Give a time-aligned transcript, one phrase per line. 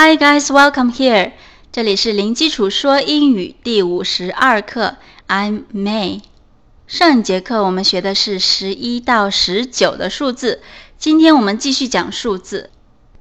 [0.00, 1.32] Hi guys, welcome here.
[1.72, 4.94] 这里是零基础说英语第五十二课。
[5.26, 6.20] I'm May。
[6.86, 10.62] 上一节课我们学的是十一到十九的数字，
[10.98, 12.70] 今天我们继续讲数字。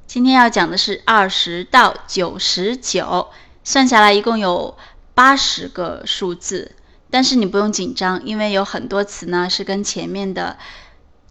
[0.06, 3.30] 今天要讲的是二十到九十九，
[3.64, 4.78] 算下来一共有
[5.16, 6.74] 八十个数字。
[7.10, 10.58] 但是你不用紧张，因为有很多词呢是跟前面的。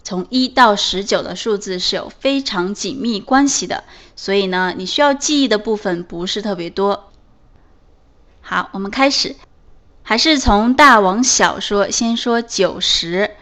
[0.07, 3.83] 从一到十九的数字是有非常紧密关系的，
[4.15, 7.11] 所以呢，你需要记忆的部分不是特别多。
[8.41, 9.35] 好，我们开始，
[10.05, 13.33] 还是从大往小说，先说九十。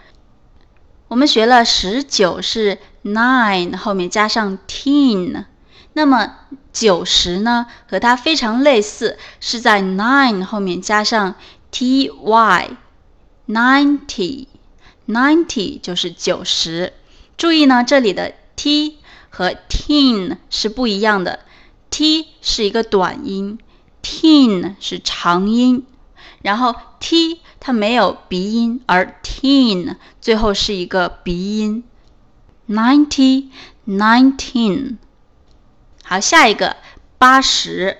[1.08, 5.44] 我们学了十九是 nine 后面加上 teen，
[5.92, 6.34] 那么
[6.72, 11.34] 九十呢，和它非常类似，是在 nine 后面加上
[11.70, 14.46] ty，ninety。
[15.06, 16.94] Ninety 就是九十，
[17.36, 21.40] 注意呢，这里的 t 和 teen 是不一样的
[21.90, 23.58] ，t 是一个短音
[24.02, 25.84] ，teen 是长音，
[26.40, 31.84] 然后 t 它没有鼻音，而 teen 最后是一个鼻音。
[32.66, 33.48] Ninety,
[33.86, 34.96] nineteen。
[36.02, 36.76] 好，下一个
[37.18, 37.98] 八十，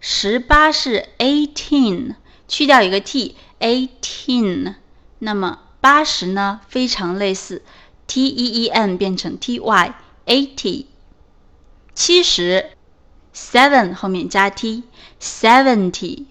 [0.00, 2.16] 十八是 eighteen，
[2.48, 4.74] 去掉一个 t，eighteen，
[5.20, 5.60] 那么。
[5.82, 7.60] 八十呢，非常类似
[8.06, 10.86] ，t e e n 变成 t y，eighty。
[11.92, 12.70] 七十
[13.34, 16.26] ，seven 后面加 t，seventy。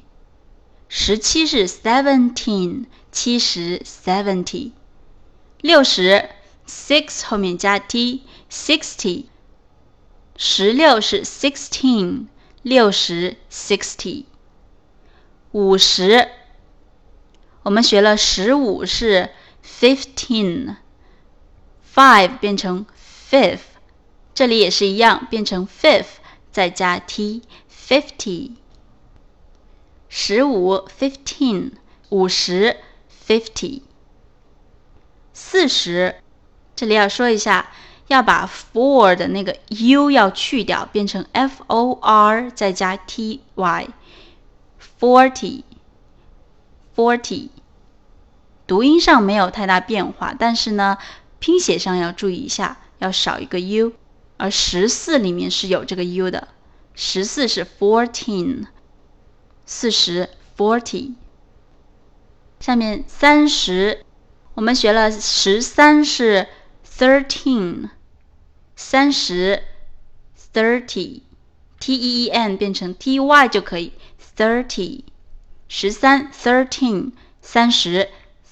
[0.88, 4.72] 十七是 seventeen，七十 seventy。
[5.60, 6.30] 六十
[6.66, 9.26] ，six 后面加 t，sixty。
[10.38, 12.28] 十六是 sixteen，
[12.62, 14.24] 六十 sixty。
[15.52, 16.30] 五十，
[17.64, 19.32] 我们学了十五是。
[19.65, 20.77] Fifteen,
[21.95, 22.87] five 变成
[23.31, 23.61] fifth，
[24.35, 26.17] 这里也是一样，变成 fifth
[26.53, 28.53] 再加 t, fifty。
[30.09, 31.73] 十五 fifteen，
[32.11, 32.77] 五十
[33.27, 33.83] fifty。
[35.35, 36.17] 四十，
[36.75, 37.71] 这里要说一下，
[38.07, 43.89] 要把 four 的那个 u 要去掉，变成 f o r 再加 t y,
[45.01, 45.65] forty,
[46.95, 47.49] forty。
[48.72, 50.98] 读音上没有太大变化，但是呢，
[51.40, 53.92] 拼写上要注意一下，要少一个 u。
[54.38, 56.48] 而十四里面是有这个 u 的，
[56.96, 58.68] 十四是 fourteen，
[59.66, 61.16] 四十 forty。
[62.62, 64.06] 下面三十，
[64.54, 66.48] 我们学了十三是
[66.98, 67.90] thirteen，
[68.78, 69.64] 三十
[70.54, 73.92] thirty，t e e n 变成 t y 就可以
[74.38, 75.04] thirty，
[75.68, 77.12] 十三 thirteen，
[77.42, 78.08] 三十。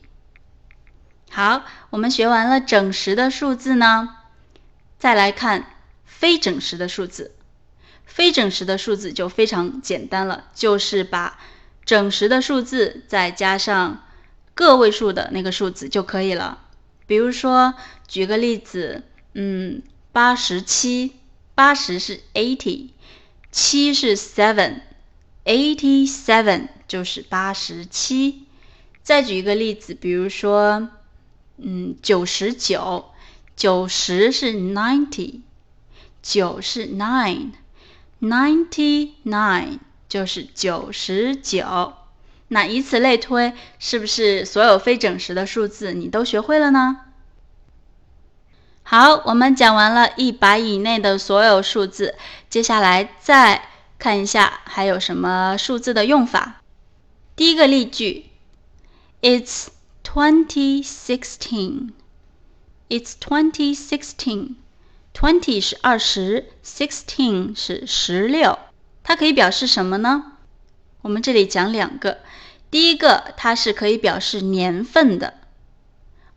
[1.30, 4.16] 好，我们学完了整十的数字呢，
[4.98, 5.66] 再来看
[6.04, 7.34] 非整十的数字。
[8.04, 11.38] 非整十的数字就非常简单了，就是把
[11.84, 14.06] 整十的数字再加上
[14.54, 16.62] 个位数的那个数字就可以了。
[17.06, 17.74] 比如说，
[18.08, 19.02] 举个例子，
[19.34, 19.82] 嗯，
[20.12, 21.16] 八十七，
[21.54, 22.90] 八十是 eighty，
[23.50, 24.80] 七是 seven。
[25.46, 28.46] Eighty-seven 就是八十七。
[29.04, 30.88] 再举一个例子，比如说，
[31.58, 33.12] 嗯，九十九，
[33.54, 35.42] 九十是 ninety，
[36.20, 39.78] 九是 nine，ninety-nine
[40.08, 41.92] 就是九十九。
[42.48, 47.02] 那以此类推，是不是所有非整十的数字你都学会了呢？
[48.82, 52.16] 好，我们讲完了一百以内的所有数字，
[52.50, 53.68] 接下来再。
[53.98, 56.62] 看一下还有什么数字的用法。
[57.34, 58.26] 第一个例句
[59.22, 59.68] ，It's
[60.04, 61.90] twenty sixteen.
[62.88, 64.54] It's twenty sixteen.
[65.12, 68.58] Twenty 是二十，sixteen 是十六。
[69.02, 70.32] 它可以表示什么呢？
[71.00, 72.18] 我们这里讲两个。
[72.70, 75.34] 第一个，它是可以表示年份的。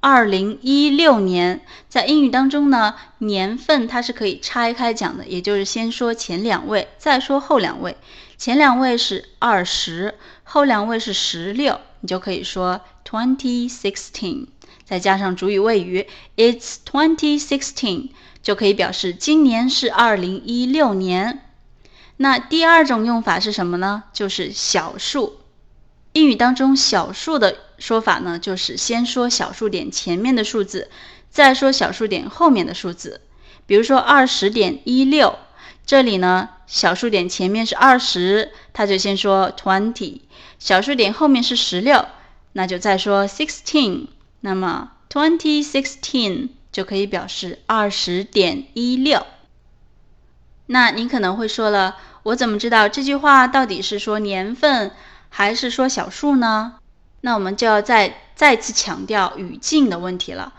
[0.01, 7.97] 二零一六年，在英语当中呢，年份它是可以拆开讲的，也就是先说前两位，再说后两位。
[8.37, 14.47] 前两位是二十，后两位是十六，你就可以说 twenty sixteen，
[14.85, 16.07] 再加上主语谓语
[16.37, 18.11] it's twenty sixteen，
[18.41, 21.43] 就可以表示今年是二零一六年。
[22.15, 24.03] 那第二种用法是什么呢？
[24.13, 25.38] 就是小数。
[26.19, 30.89] 英语当中小数的说法呢，就是先说小数点前面的数字，
[31.29, 33.21] 再说小数点后面的数字。
[33.65, 35.39] 比如说二十点一六，
[35.85, 40.19] 这里呢小数点前面是二十，它就先说 twenty；
[40.59, 42.05] 小数点后面是十六，
[42.51, 44.07] 那就再说 sixteen。
[44.41, 49.25] 那么 twenty sixteen 就可以表示二十点一六。
[50.65, 54.91] 那您可能会说了，我怎么知道这句话到底是说年份？
[55.29, 56.75] 还是说小数呢？
[57.21, 60.53] 那我们就要再再次强调语境的问题了。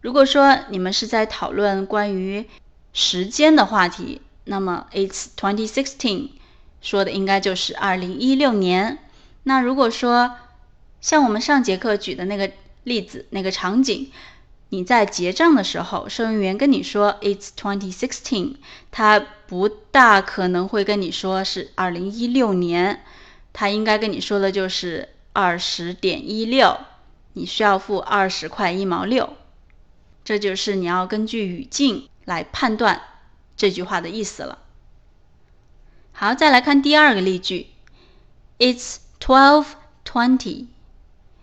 [0.00, 2.48] 如果说你们是在讨论关于
[2.92, 6.30] 时间的话题，那么 It's twenty sixteen
[6.80, 8.98] 说的应该就是二零一六年。
[9.42, 10.32] 那如果说
[11.00, 12.50] 像我们上节课举的那个
[12.84, 14.10] 例子、那个场景，
[14.68, 18.56] 你在结账的时候，收银员跟你说 It's twenty sixteen，
[18.90, 23.02] 他不大可能会跟你说是二零一六年。
[23.58, 26.78] 他应该跟你说的就是二十点一六，
[27.32, 29.32] 你需要付二十块一毛六，
[30.26, 33.00] 这就是你要根据语境来判断
[33.56, 34.58] 这句话的意思了。
[36.12, 37.68] 好，再来看第二个例句
[38.58, 39.68] ，It's twelve
[40.04, 40.66] twenty.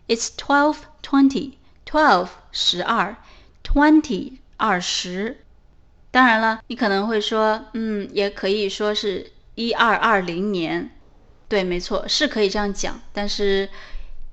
[0.08, 1.54] It's twelve twenty.
[1.84, 3.16] Twelve 十二
[3.64, 5.44] ，twenty 二十。
[6.12, 10.92] 当然了，你可能会说，嗯，也可以说是一二二零年。
[11.48, 13.70] 对，没错，是可以这样讲，但是，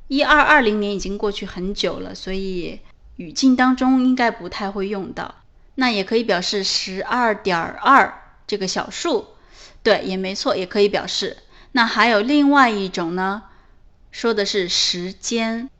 [0.08, 2.80] 一二二零年已经过去很久了，所以
[3.16, 5.34] 语境当中应该不太会用到。
[5.74, 9.26] 那也可以表示十二点二这个小数，
[9.82, 11.36] 对，也没错，也可以表示。
[11.72, 13.42] 那还有另外一种呢，
[14.10, 15.70] 说的是时间，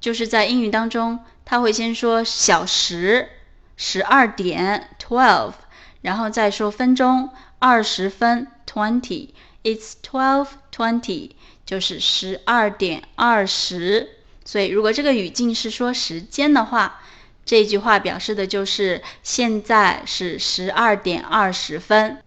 [0.00, 3.28] 就是在英语当中，他会先说小时，
[3.76, 5.54] 十二点 twelve，
[6.00, 9.30] 然后再说分钟，二十分 twenty。
[9.64, 11.30] It's twelve twenty，
[11.64, 14.10] 就是十二点二十。
[14.44, 17.00] 所以，如果这个语境是说时间的话，
[17.46, 22.22] 这句话表示的就是现在是十二点二十分。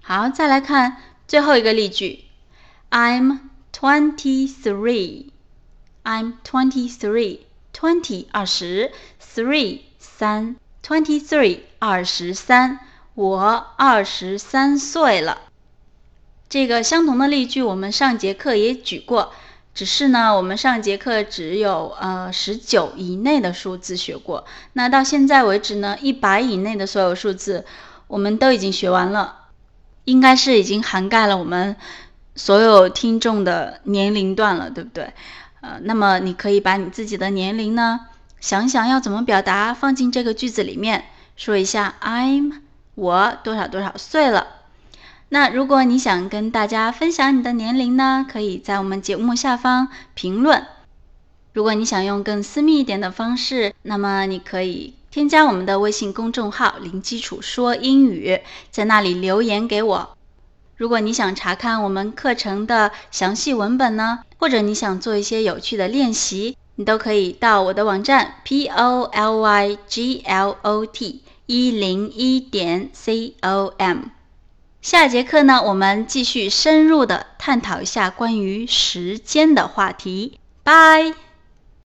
[0.00, 0.96] 好，再来看
[1.26, 2.24] 最后一个例句
[2.90, 3.40] ：I'm
[3.72, 5.26] twenty three.
[6.04, 7.40] I'm twenty three.
[7.72, 12.80] Twenty 二十，three 三，twenty three 二十三。
[13.14, 15.49] 我二十三岁了。
[16.50, 19.32] 这个相同的例句，我们上节课也举过，
[19.72, 24.44] 只是呢，我们上节课只有呃十九以内的数字学过。
[24.72, 27.64] 那到现在为止呢，一百以内的所有数字
[28.08, 29.36] 我们都已经学完了，
[30.02, 31.76] 应该是已经涵盖了我们
[32.34, 35.12] 所有听众的年龄段了，对不对？
[35.60, 38.00] 呃，那么你可以把你自己的年龄呢，
[38.40, 41.04] 想想要怎么表达，放进这个句子里面，
[41.36, 42.54] 说一下 I'm
[42.96, 44.56] 我多少多少岁了。
[45.32, 50.66] 那如果你想跟大家分享你的年龄呢，可以在我们节目下方评论。
[51.52, 58.40] 如果你想用更私密一点的方式，那么你可以添加我们的微信公众号“零基础说英语”，
[58.72, 60.16] 在那里留言给我。
[60.76, 73.98] 如果你想查看我们课程的详细文本呢，或者你想做一些有趣的练习，你都可以到我的网站 p o l y g l o t 一零一点 c o m。
[74.82, 80.38] 下节课呢，我们继续深入的探讨一下关于时间的话题。
[80.62, 81.29] 拜。